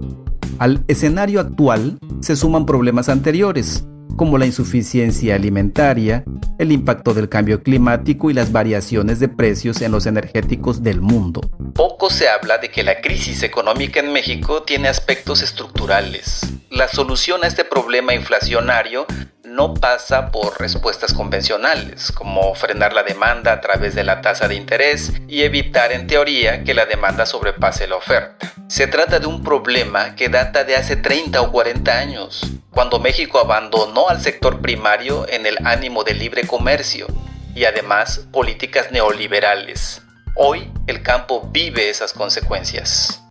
Al 0.57 0.83
escenario 0.87 1.41
actual 1.41 1.99
se 2.21 2.35
suman 2.35 2.65
problemas 2.65 3.07
anteriores, 3.07 3.85
como 4.15 4.37
la 4.37 4.45
insuficiencia 4.45 5.35
alimentaria, 5.35 6.23
el 6.57 6.71
impacto 6.71 7.13
del 7.13 7.29
cambio 7.29 7.61
climático 7.61 8.29
y 8.29 8.33
las 8.33 8.51
variaciones 8.51 9.19
de 9.19 9.27
precios 9.27 9.81
en 9.81 9.91
los 9.91 10.05
energéticos 10.05 10.83
del 10.83 11.01
mundo. 11.01 11.41
Poco 11.73 12.09
se 12.09 12.29
habla 12.29 12.57
de 12.57 12.69
que 12.69 12.83
la 12.83 13.01
crisis 13.01 13.43
económica 13.43 13.99
en 13.99 14.13
México 14.13 14.63
tiene 14.63 14.87
aspectos 14.87 15.41
estructurales. 15.41 16.41
La 16.69 16.87
solución 16.87 17.43
a 17.43 17.47
este 17.47 17.65
problema 17.65 18.13
inflacionario 18.13 19.05
no 19.43 19.73
pasa 19.73 20.31
por 20.31 20.59
respuestas 20.59 21.13
convencionales, 21.13 22.11
como 22.11 22.53
frenar 22.55 22.93
la 22.93 23.03
demanda 23.03 23.53
a 23.53 23.61
través 23.61 23.95
de 23.95 24.03
la 24.03 24.21
tasa 24.21 24.47
de 24.47 24.55
interés 24.55 25.13
y 25.27 25.43
evitar 25.43 25.91
en 25.91 26.07
teoría 26.07 26.63
que 26.63 26.73
la 26.73 26.85
demanda 26.85 27.25
sobrepase 27.25 27.87
la 27.87 27.95
oferta. 27.95 28.54
Se 28.67 28.87
trata 28.87 29.19
de 29.19 29.27
un 29.27 29.43
problema 29.43 30.15
que 30.15 30.27
data 30.27 30.63
de 30.63 30.75
hace 30.75 30.95
30 30.95 31.39
o 31.39 31.51
40 31.51 31.91
años, 31.91 32.41
cuando 32.71 32.99
México 32.99 33.37
abandonó 33.37 34.09
al 34.09 34.21
sector 34.21 34.59
primario 34.59 35.27
en 35.29 35.45
el 35.45 35.57
ánimo 35.65 36.03
de 36.03 36.15
libre 36.15 36.47
comercio 36.47 37.05
y 37.53 37.65
además 37.65 38.27
políticas 38.31 38.91
neoliberales. 38.91 40.01
Hoy 40.35 40.71
el 40.87 41.03
campo 41.03 41.47
vive 41.51 41.89
esas 41.89 42.11
consecuencias. 42.11 43.24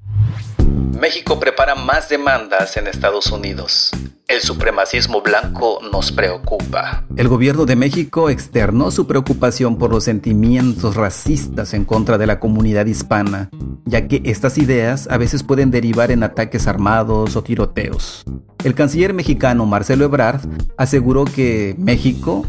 México 0.99 1.41
prepara 1.41 1.75
más 1.75 2.09
demandas 2.09 2.77
en 2.77 2.87
Estados 2.87 3.31
Unidos. 3.31 3.91
El 4.27 4.41
supremacismo 4.41 5.21
blanco 5.21 5.81
nos 5.93 6.13
preocupa. 6.13 7.05
El 7.17 7.29
gobierno 7.29 7.67
de 7.67 7.77
México 7.77 8.31
externó 8.31 8.91
su 8.91 9.07
preocupación 9.07 9.77
por 9.77 9.91
los 9.91 10.05
sentimientos 10.05 10.97
racistas 10.97 11.75
en 11.75 11.85
contra 11.85 12.17
de 12.17 12.27
la 12.27 12.41
comunidad 12.41 12.87
hispana, 12.87 13.51
ya 13.85 14.09
que 14.09 14.23
estas 14.25 14.57
ideas 14.57 15.09
a 15.11 15.19
veces 15.19 15.43
pueden 15.43 15.71
derivar 15.71 16.11
en 16.11 16.23
ataques 16.23 16.67
armados 16.67 17.37
o 17.37 17.43
tiroteos. 17.43 18.25
El 18.65 18.75
canciller 18.75 19.13
mexicano 19.13 19.67
Marcelo 19.67 20.07
Ebrard 20.07 20.41
aseguró 20.79 21.27
que 21.27 21.75
México 21.77 22.47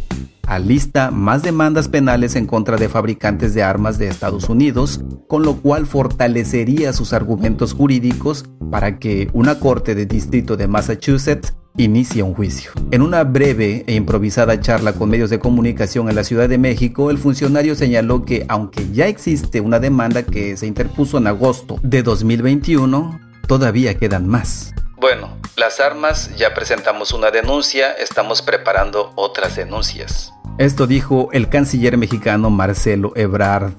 alista 0.48 1.12
más 1.12 1.44
demandas 1.44 1.88
penales 1.88 2.36
en 2.36 2.46
contra 2.46 2.78
de 2.78 2.90
fabricantes 2.90 3.54
de 3.54 3.64
armas 3.64 3.98
de 3.98 4.08
Estados 4.08 4.50
Unidos, 4.50 5.02
con 5.28 5.44
lo 5.44 5.58
cual 5.58 5.86
fortalecería 5.86 6.94
sus 6.94 7.14
argumentos 7.14 7.74
jurídicos 7.74 8.46
para 8.72 9.00
que 9.00 9.30
una 9.34 9.60
corte 9.60 9.96
de 9.96 10.06
distrito 10.06 10.58
de 10.58 10.68
Massachusetts 10.68 11.54
inicie 11.78 12.24
un 12.24 12.34
juicio. 12.34 12.72
En 12.92 13.02
una 13.02 13.24
breve 13.24 13.84
e 13.88 13.96
improvisada 13.96 14.60
charla 14.60 14.94
con 14.94 15.10
medios 15.10 15.30
de 15.30 15.40
comunicación 15.40 16.10
en 16.10 16.16
la 16.16 16.24
Ciudad 16.24 16.48
de 16.48 16.58
México, 16.58 17.12
el 17.12 17.18
funcionario 17.18 17.75
señaló 17.75 18.24
que 18.24 18.46
aunque 18.48 18.90
ya 18.92 19.08
existe 19.08 19.62
una 19.62 19.80
demanda 19.80 20.24
que 20.24 20.56
se 20.58 20.68
interpuso 20.68 21.18
en 21.18 21.28
agosto 21.28 21.80
de 21.84 22.04
2021, 22.04 23.20
todavía 23.48 23.98
quedan 23.98 24.28
más. 24.28 24.74
Bueno, 24.98 25.38
las 25.58 25.80
armas 25.80 26.36
ya 26.38 26.54
presentamos 26.54 27.14
una 27.14 27.30
denuncia, 27.32 27.92
estamos 27.92 28.42
preparando 28.42 29.12
otras 29.16 29.56
denuncias. 29.56 30.35
Esto 30.58 30.88
dijo 30.88 31.28
el 31.34 31.50
canciller 31.50 31.98
mexicano 31.98 32.50
Marcelo 32.50 33.12
Ebrard. 33.18 33.74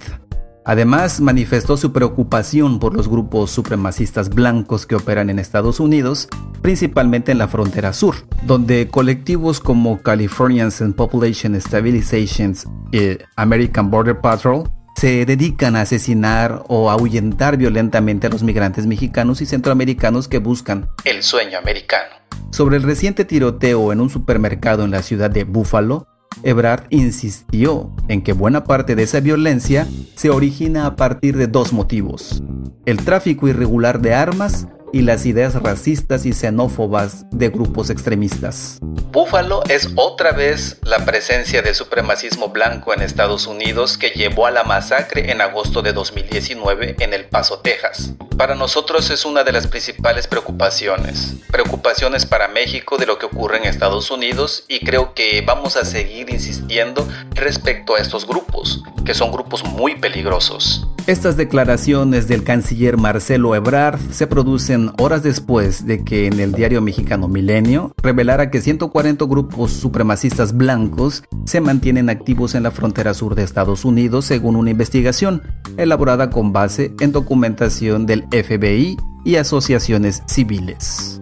Además, 0.67 1.23
manifestó 1.23 1.79
su 1.79 1.91
preocupación 1.91 2.79
por 2.79 2.95
los 2.95 3.09
grupos 3.09 3.51
supremacistas 3.51 4.29
blancos 4.29 4.85
que 4.85 4.95
operan 4.95 5.31
en 5.31 5.39
Estados 5.39 5.81
Unidos, 5.81 6.29
principalmente 6.61 7.33
en 7.33 7.39
la 7.39 7.49
frontera 7.49 7.95
sur, 7.95 8.17
donde 8.43 8.89
colectivos 8.89 9.59
como 9.59 10.03
Californians 10.03 10.83
and 10.83 10.95
Population 10.95 11.59
Stabilization 11.59 12.55
y 12.93 13.17
American 13.37 13.91
Border 13.91 14.21
Patrol 14.21 14.69
se 14.97 15.25
dedican 15.25 15.77
a 15.77 15.83
asesinar 15.83 16.63
o 16.69 16.91
ahuyentar 16.91 17.57
violentamente 17.57 18.27
a 18.27 18.31
los 18.31 18.43
migrantes 18.43 18.87
mexicanos 18.87 19.41
y 19.41 19.47
centroamericanos 19.47 20.29
que 20.29 20.39
buscan 20.39 20.91
el 21.05 21.23
sueño 21.23 21.59
americano. 21.59 22.17
Sobre 22.51 22.77
el 22.77 22.83
reciente 22.83 23.25
tiroteo 23.25 23.93
en 23.93 24.01
un 24.03 24.11
supermercado 24.11 24.85
en 24.85 24.91
la 24.91 25.03
ciudad 25.03 25.31
de 25.31 25.45
Buffalo, 25.45 26.07
Ebrard 26.43 26.85
insistió 26.91 27.91
en 28.09 28.23
que 28.23 28.33
buena 28.33 28.65
parte 28.65 28.95
de 28.95 29.03
esa 29.05 29.21
violencia 29.21 29.87
se 30.15 30.31
origina 30.31 30.87
a 30.87 30.97
partir 30.97 31.37
de 31.37 31.47
dos 31.47 31.73
motivos, 31.73 32.43
el 32.85 32.99
tráfico 32.99 33.49
irregular 33.49 34.01
de 34.01 34.15
armas 34.15 34.69
y 34.97 35.03
las 35.03 35.27
ideas 35.27 35.55
racistas 35.63 36.25
y 36.25 36.33
xenófobas 36.33 37.27
de 37.31 37.51
grupos 37.51 37.91
extremistas. 37.91 38.79
Búfalo 39.13 39.63
es 39.69 39.91
otra 39.95 40.33
vez 40.33 40.79
la 40.85 41.05
presencia 41.05 41.61
del 41.61 41.75
supremacismo 41.75 42.49
blanco 42.49 42.95
en 42.95 43.03
Estados 43.03 43.47
Unidos 43.47 43.99
que 43.99 44.09
llevó 44.09 44.47
a 44.47 44.51
la 44.51 44.65
masacre 44.65 45.31
en 45.31 45.43
agosto 45.43 45.83
de 45.83 45.93
2019 45.93 46.97
en 47.01 47.13
El 47.13 47.27
Paso, 47.27 47.59
Texas. 47.59 48.15
Para 48.39 48.55
nosotros 48.55 49.11
es 49.11 49.27
una 49.27 49.45
de 49.45 49.53
las 49.53 49.67
principales 49.67 50.27
preocupaciones. 50.27 51.35
Preocupaciones 51.51 52.25
para 52.25 52.49
México 52.49 52.97
de 52.97 53.05
lo 53.05 53.19
que 53.19 53.27
ocurre 53.27 53.59
en 53.59 53.65
Estados 53.65 54.11
Unidos 54.11 54.65
y 54.67 54.81
creo 54.81 55.13
que 55.13 55.43
vamos 55.43 55.77
a 55.77 55.85
seguir 55.85 56.31
insistiendo 56.31 57.07
respecto 57.33 57.97
a 57.97 57.99
estos 57.99 58.27
grupos, 58.27 58.83
que 59.05 59.13
son 59.13 59.31
grupos 59.31 59.63
muy 59.63 59.97
peligrosos. 59.97 60.87
Estas 61.07 61.37
declaraciones 61.37 62.27
del 62.27 62.43
canciller 62.43 62.97
Marcelo 62.97 63.55
Ebrard 63.55 64.01
se 64.11 64.27
producen 64.27 64.91
horas 64.99 65.23
después 65.23 65.87
de 65.87 66.03
que 66.03 66.27
en 66.27 66.41
el 66.41 66.51
diario 66.51 66.83
mexicano 66.83 67.29
Milenio 67.29 67.95
revelara 68.03 68.51
que 68.51 68.61
140 68.61 69.25
grupos 69.27 69.71
supremacistas 69.71 70.57
blancos 70.57 71.23
se 71.45 71.61
mantienen 71.61 72.11
activos 72.11 72.57
en 72.57 72.65
la 72.65 72.73
frontera 72.73 73.15
sur 73.15 73.37
de 73.37 73.45
Estados 73.45 73.85
Unidos 73.85 74.25
según 74.25 74.57
una 74.57 74.71
investigación 74.71 75.43
elaborada 75.77 76.29
con 76.29 76.53
base 76.53 76.93
en 76.99 77.13
documentación 77.13 78.05
del 78.07 78.25
FBI 78.33 78.97
y 79.25 79.37
asociaciones 79.37 80.25
civiles. 80.27 81.21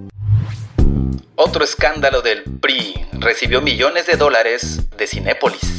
Otro 1.36 1.62
escándalo 1.62 2.22
del 2.22 2.42
PRI 2.44 2.94
recibió 3.20 3.60
millones 3.60 4.06
de 4.06 4.16
dólares 4.16 4.80
de 4.96 5.06
Cinépolis. 5.06 5.73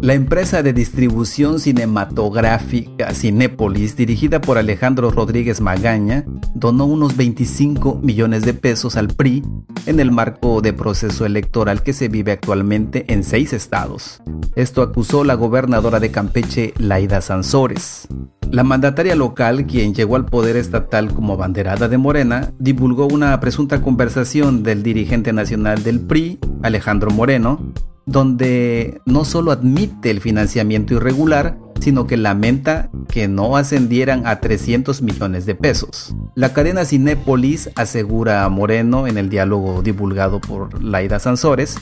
La 0.00 0.14
empresa 0.14 0.62
de 0.62 0.72
distribución 0.72 1.58
cinematográfica 1.58 3.12
Cinépolis, 3.12 3.96
dirigida 3.96 4.40
por 4.40 4.56
Alejandro 4.56 5.10
Rodríguez 5.10 5.60
Magaña, 5.60 6.24
donó 6.54 6.84
unos 6.84 7.16
25 7.16 7.98
millones 8.00 8.42
de 8.42 8.54
pesos 8.54 8.96
al 8.96 9.08
PRI 9.08 9.42
en 9.86 9.98
el 9.98 10.12
marco 10.12 10.60
de 10.60 10.72
proceso 10.72 11.26
electoral 11.26 11.82
que 11.82 11.92
se 11.92 12.06
vive 12.06 12.30
actualmente 12.30 13.12
en 13.12 13.24
seis 13.24 13.52
estados. 13.52 14.22
Esto 14.54 14.82
acusó 14.82 15.24
la 15.24 15.34
gobernadora 15.34 15.98
de 15.98 16.12
Campeche, 16.12 16.74
Laida 16.78 17.20
Sansores. 17.20 18.06
La 18.52 18.62
mandataria 18.62 19.16
local, 19.16 19.66
quien 19.66 19.94
llegó 19.94 20.14
al 20.14 20.26
poder 20.26 20.56
estatal 20.56 21.12
como 21.12 21.36
banderada 21.36 21.88
de 21.88 21.98
Morena, 21.98 22.52
divulgó 22.60 23.08
una 23.08 23.38
presunta 23.40 23.82
conversación 23.82 24.62
del 24.62 24.84
dirigente 24.84 25.32
nacional 25.32 25.82
del 25.82 26.00
PRI, 26.00 26.38
Alejandro 26.62 27.10
Moreno, 27.10 27.72
donde 28.08 29.02
no 29.04 29.26
solo 29.26 29.52
admite 29.52 30.10
el 30.10 30.22
financiamiento 30.22 30.94
irregular, 30.94 31.58
sino 31.78 32.06
que 32.06 32.16
lamenta 32.16 32.90
que 33.06 33.28
no 33.28 33.56
ascendieran 33.56 34.26
a 34.26 34.40
300 34.40 35.02
millones 35.02 35.44
de 35.44 35.54
pesos. 35.54 36.14
La 36.34 36.54
cadena 36.54 36.86
Cinépolis, 36.86 37.70
asegura 37.76 38.44
a 38.44 38.48
Moreno 38.48 39.06
en 39.06 39.18
el 39.18 39.28
diálogo 39.28 39.82
divulgado 39.82 40.40
por 40.40 40.82
Laida 40.82 41.18
Sansores, 41.18 41.76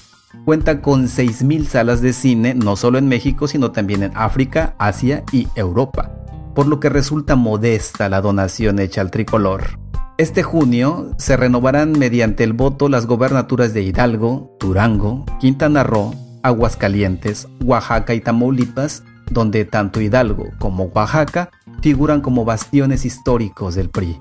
cuenta 0.44 0.82
con 0.82 1.06
6.000 1.06 1.64
salas 1.64 2.00
de 2.02 2.12
cine 2.12 2.54
no 2.54 2.74
solo 2.74 2.98
en 2.98 3.08
México, 3.08 3.46
sino 3.46 3.70
también 3.70 4.02
en 4.02 4.12
África, 4.16 4.74
Asia 4.78 5.22
y 5.32 5.46
Europa, 5.54 6.10
por 6.56 6.66
lo 6.66 6.80
que 6.80 6.88
resulta 6.88 7.36
modesta 7.36 8.08
la 8.08 8.20
donación 8.20 8.80
hecha 8.80 9.00
al 9.00 9.12
tricolor. 9.12 9.78
Este 10.18 10.42
junio 10.42 11.10
se 11.18 11.36
renovarán 11.36 11.92
mediante 11.92 12.42
el 12.42 12.54
voto 12.54 12.88
las 12.88 13.04
gobernaturas 13.04 13.74
de 13.74 13.82
Hidalgo, 13.82 14.56
Durango, 14.58 15.26
Quintana 15.40 15.82
Roo, 15.82 16.14
Aguascalientes, 16.42 17.48
Oaxaca 17.62 18.14
y 18.14 18.22
Tamaulipas, 18.22 19.02
donde 19.30 19.66
tanto 19.66 20.00
Hidalgo 20.00 20.46
como 20.58 20.84
Oaxaca 20.84 21.50
figuran 21.82 22.22
como 22.22 22.46
bastiones 22.46 23.04
históricos 23.04 23.74
del 23.74 23.90
PRI, 23.90 24.18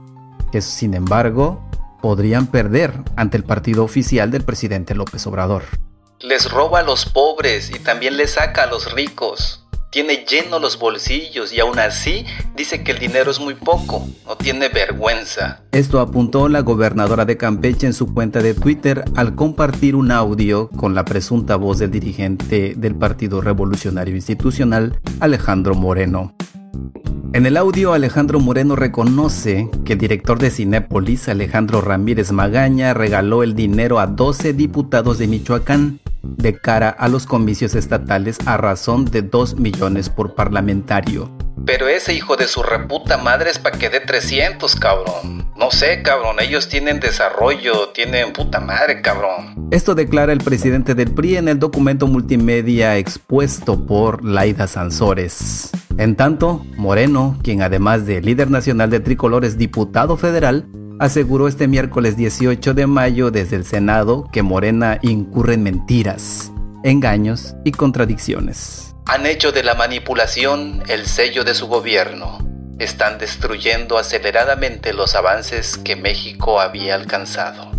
que 0.51 0.61
sin 0.61 0.95
embargo 0.95 1.63
podrían 2.01 2.47
perder 2.47 2.91
ante 3.15 3.37
el 3.37 3.45
partido 3.45 3.85
oficial 3.85 4.31
del 4.31 4.43
presidente 4.43 4.95
López 4.95 5.25
Obrador. 5.27 5.63
Les 6.19 6.51
roba 6.51 6.79
a 6.79 6.83
los 6.83 7.05
pobres 7.05 7.69
y 7.69 7.79
también 7.79 8.17
les 8.17 8.31
saca 8.31 8.63
a 8.63 8.67
los 8.67 8.91
ricos 8.91 9.64
tiene 9.95 10.25
lleno 10.29 10.59
los 10.59 10.77
bolsillos 10.77 11.53
y 11.53 11.61
aún 11.61 11.79
así 11.79 12.25
dice 12.57 12.83
que 12.83 12.91
el 12.91 12.99
dinero 12.99 13.31
es 13.31 13.39
muy 13.39 13.53
poco, 13.53 14.05
no 14.25 14.35
tiene 14.35 14.67
vergüenza. 14.67 15.61
Esto 15.71 16.01
apuntó 16.01 16.49
la 16.49 16.59
gobernadora 16.59 17.23
de 17.23 17.37
Campeche 17.37 17.87
en 17.87 17.93
su 17.93 18.13
cuenta 18.13 18.41
de 18.41 18.53
Twitter 18.55 19.05
al 19.15 19.35
compartir 19.35 19.95
un 19.95 20.11
audio 20.11 20.69
con 20.71 20.95
la 20.95 21.05
presunta 21.05 21.55
voz 21.55 21.79
del 21.79 21.91
dirigente 21.91 22.73
del 22.75 22.93
Partido 22.93 23.39
Revolucionario 23.39 24.13
Institucional, 24.15 24.99
Alejandro 25.21 25.75
Moreno. 25.75 26.35
En 27.31 27.45
el 27.45 27.55
audio, 27.55 27.93
Alejandro 27.93 28.41
Moreno 28.41 28.75
reconoce 28.75 29.69
que 29.85 29.93
el 29.93 29.99
director 29.99 30.39
de 30.39 30.51
Cinépolis, 30.51 31.29
Alejandro 31.29 31.79
Ramírez 31.79 32.33
Magaña, 32.33 32.93
regaló 32.93 33.43
el 33.43 33.55
dinero 33.55 34.01
a 34.01 34.07
12 34.07 34.51
diputados 34.51 35.19
de 35.19 35.27
Michoacán 35.27 36.01
de 36.37 36.57
cara 36.57 36.89
a 36.89 37.07
los 37.07 37.25
comicios 37.25 37.75
estatales 37.75 38.37
a 38.45 38.57
razón 38.57 39.05
de 39.05 39.21
2 39.21 39.59
millones 39.59 40.09
por 40.09 40.35
parlamentario. 40.35 41.31
Pero 41.65 41.87
ese 41.87 42.13
hijo 42.13 42.35
de 42.35 42.47
su 42.47 42.61
reputa 42.61 43.17
madre 43.17 43.49
es 43.49 43.57
para 43.57 43.77
que 43.77 43.89
dé 43.89 43.99
300, 43.99 44.75
cabrón. 44.75 45.51
No 45.57 45.71
sé, 45.71 46.03
cabrón, 46.03 46.37
ellos 46.39 46.67
tienen 46.67 46.99
desarrollo, 46.99 47.89
tienen 47.89 48.33
puta 48.33 48.59
madre, 48.59 49.01
cabrón. 49.01 49.69
Esto 49.71 49.95
declara 49.95 50.33
el 50.33 50.39
presidente 50.39 50.93
del 50.93 51.11
PRI 51.13 51.37
en 51.37 51.47
el 51.47 51.59
documento 51.59 52.07
multimedia 52.07 52.97
expuesto 52.97 53.85
por 53.85 54.23
Laida 54.23 54.67
Sansores. 54.67 55.71
En 55.97 56.15
tanto, 56.15 56.63
Moreno, 56.77 57.39
quien 57.41 57.61
además 57.61 58.05
de 58.05 58.21
líder 58.21 58.51
nacional 58.51 58.89
de 58.89 58.99
tricolor 58.99 59.45
es 59.45 59.57
diputado 59.57 60.17
federal, 60.17 60.67
aseguró 60.99 61.47
este 61.47 61.67
miércoles 61.67 62.15
18 62.15 62.73
de 62.73 62.87
mayo 62.87 63.31
desde 63.31 63.55
el 63.55 63.65
Senado 63.65 64.27
que 64.31 64.41
Morena 64.41 64.99
incurre 65.01 65.55
en 65.55 65.63
mentiras, 65.63 66.51
engaños 66.83 67.55
y 67.63 67.71
contradicciones. 67.71 68.95
Han 69.05 69.25
hecho 69.25 69.51
de 69.51 69.63
la 69.63 69.75
manipulación 69.75 70.83
el 70.87 71.05
sello 71.05 71.43
de 71.43 71.53
su 71.53 71.67
gobierno. 71.67 72.39
Están 72.79 73.17
destruyendo 73.19 73.97
aceleradamente 73.97 74.93
los 74.93 75.15
avances 75.15 75.77
que 75.77 75.95
México 75.95 76.59
había 76.59 76.95
alcanzado. 76.95 77.71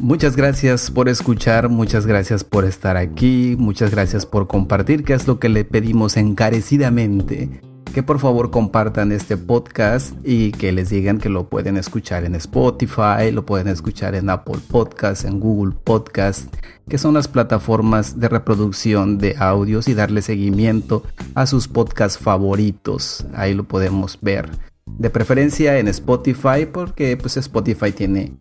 Muchas 0.00 0.34
gracias 0.34 0.90
por 0.90 1.08
escuchar, 1.08 1.68
muchas 1.68 2.06
gracias 2.06 2.42
por 2.42 2.64
estar 2.64 2.96
aquí, 2.96 3.54
muchas 3.56 3.92
gracias 3.92 4.26
por 4.26 4.48
compartir, 4.48 5.04
que 5.04 5.14
es 5.14 5.28
lo 5.28 5.38
que 5.38 5.48
le 5.48 5.64
pedimos 5.64 6.16
encarecidamente 6.16 7.60
que 7.92 8.02
por 8.02 8.18
favor 8.18 8.50
compartan 8.50 9.12
este 9.12 9.36
podcast 9.36 10.14
y 10.24 10.52
que 10.52 10.72
les 10.72 10.90
digan 10.90 11.18
que 11.18 11.28
lo 11.28 11.48
pueden 11.48 11.76
escuchar 11.76 12.24
en 12.24 12.34
Spotify, 12.34 13.30
lo 13.32 13.44
pueden 13.44 13.68
escuchar 13.68 14.14
en 14.14 14.30
Apple 14.30 14.58
Podcast, 14.68 15.24
en 15.24 15.38
Google 15.38 15.74
Podcast, 15.84 16.52
que 16.88 16.98
son 16.98 17.14
las 17.14 17.28
plataformas 17.28 18.18
de 18.18 18.28
reproducción 18.28 19.18
de 19.18 19.36
audios 19.38 19.88
y 19.88 19.94
darle 19.94 20.22
seguimiento 20.22 21.02
a 21.34 21.46
sus 21.46 21.68
podcasts 21.68 22.18
favoritos. 22.18 23.26
Ahí 23.34 23.54
lo 23.54 23.64
podemos 23.64 24.18
ver. 24.20 24.50
De 24.86 25.10
preferencia 25.10 25.78
en 25.78 25.88
Spotify 25.88 26.66
porque 26.70 27.16
pues 27.16 27.36
Spotify 27.36 27.92
tiene 27.92 28.32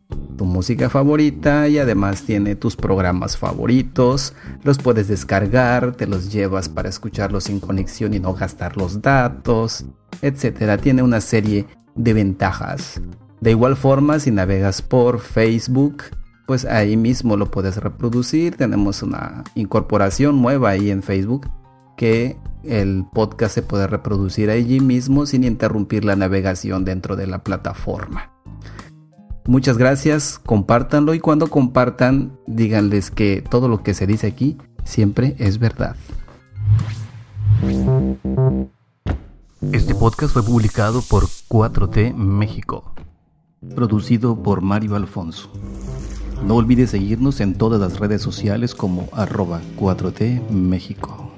tu 0.42 0.48
música 0.48 0.90
favorita 0.90 1.68
y 1.68 1.78
además 1.78 2.24
tiene 2.24 2.56
tus 2.56 2.76
programas 2.76 3.38
favoritos. 3.38 4.34
Los 4.64 4.80
puedes 4.80 5.08
descargar, 5.08 5.92
te 5.92 6.08
los 6.08 6.32
llevas 6.32 6.68
para 6.68 6.90
escucharlos 6.90 7.44
sin 7.44 7.60
conexión 7.60 8.16
y 8.16 8.20
no 8.20 8.34
gastar 8.34 8.76
los 8.76 9.04
datos, 9.04 9.86
etcétera. 10.24 10.80
Tiene 10.80 11.04
una 11.04 11.22
serie 11.22 11.68
de 11.94 12.14
ventajas. 12.14 13.00
De 13.40 13.52
igual 13.52 13.76
forma, 13.76 14.18
si 14.18 14.32
navegas 14.32 14.82
por 14.82 15.20
Facebook, 15.20 16.06
pues 16.48 16.66
ahí 16.66 16.98
mismo 16.98 17.38
lo 17.38 17.52
puedes 17.52 17.78
reproducir. 17.78 18.58
Tenemos 18.58 19.04
una 19.04 19.44
incorporación 19.54 20.42
nueva 20.42 20.72
ahí 20.72 20.90
en 20.90 21.04
Facebook 21.04 21.48
que 21.98 22.36
el 22.64 23.06
podcast 23.14 23.54
se 23.54 23.62
puede 23.62 23.86
reproducir 23.86 24.50
allí 24.50 24.80
mismo 24.80 25.28
sin 25.28 25.44
interrumpir 25.44 26.04
la 26.04 26.16
navegación 26.16 26.84
dentro 26.84 27.16
de 27.16 27.28
la 27.28 27.44
plataforma. 27.44 28.32
Muchas 29.52 29.78
gracias, 29.78 30.40
compártanlo 30.46 31.14
y 31.14 31.20
cuando 31.20 31.48
compartan 31.48 32.40
díganles 32.48 33.12
que 33.12 33.44
todo 33.50 33.68
lo 33.68 33.84
que 33.84 33.94
se 33.94 34.08
dice 34.08 34.28
aquí 34.28 34.58
siempre 34.86 35.36
es 35.40 35.60
verdad. 35.60 35.98
Este 39.74 39.94
podcast 39.94 40.32
fue 40.32 40.44
publicado 40.44 41.02
por 41.02 41.26
4T 41.50 42.14
México, 42.14 42.94
producido 43.76 44.42
por 44.42 44.62
Mario 44.62 44.96
Alfonso. 44.96 45.52
No 46.48 46.56
olvides 46.56 46.92
seguirnos 46.92 47.42
en 47.42 47.56
todas 47.56 47.82
las 47.82 48.00
redes 48.00 48.22
sociales 48.22 48.74
como 48.74 49.10
arroba 49.12 49.60
4T 49.78 50.50
México. 50.50 51.31